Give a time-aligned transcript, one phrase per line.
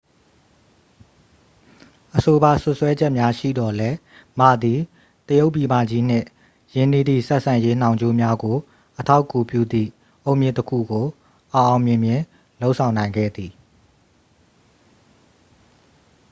[2.15, 3.97] အဆိုပါ စွပ်စွဲချက်များရှိသော်လည်း
[4.39, 4.79] မ သည်
[5.27, 6.25] တရုတ်ပြည်မကြီးနှင့်
[6.75, 8.57] ရင်းနှီးသည့် ဆက်ဆံရေးနှောင်ကြိုးများကို
[8.99, 9.89] အထောက်အကူပြုသည့်
[10.25, 11.05] အုတ်မြစ်တစ်ခုကို
[11.53, 12.21] အောင်အောင်မြင်မြင်
[12.61, 13.51] လုပ်ဆောင်နိုင်ခဲ့သည်